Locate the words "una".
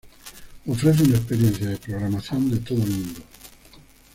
1.03-1.17